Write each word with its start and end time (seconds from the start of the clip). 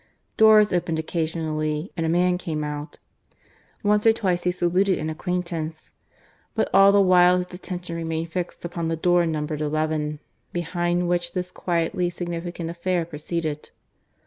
Doors 0.35 0.73
opened 0.73 0.97
occasionally, 0.97 1.91
and 1.95 2.07
a 2.07 2.09
man 2.09 2.39
came 2.39 2.63
out; 2.63 2.97
once 3.83 4.03
or 4.07 4.11
twice 4.13 4.41
he 4.41 4.49
saluted 4.49 4.97
an 4.97 5.11
acquaintance. 5.11 5.93
But 6.55 6.71
all 6.73 6.91
the 6.91 6.99
while 6.99 7.37
his 7.37 7.53
attention 7.53 7.95
remained 7.97 8.31
fixed 8.31 8.65
upon 8.65 8.87
the 8.87 8.95
door 8.95 9.27
numbered 9.27 9.59
XI, 9.59 10.17
behind 10.53 11.07
which 11.07 11.33
this 11.33 11.51
quietly 11.51 12.09
significant 12.09 12.71
affair 12.71 13.05
proceeded. 13.05 13.69